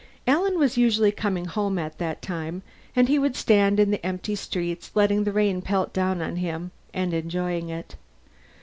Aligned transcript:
Alan 0.25 0.57
was 0.57 0.77
usually 0.79 1.11
coming 1.11 1.45
home 1.45 1.77
at 1.77 1.99
that 1.99 2.23
time, 2.23 2.63
and 2.95 3.07
he 3.07 3.19
would 3.19 3.35
stand 3.35 3.79
in 3.79 3.91
the 3.91 4.03
empty 4.03 4.33
streets 4.33 4.89
letting 4.95 5.25
the 5.25 5.31
rain 5.31 5.61
pelt 5.61 5.93
down 5.93 6.23
on 6.23 6.37
him, 6.37 6.71
and 6.91 7.13
enjoying 7.13 7.69
it. 7.69 7.95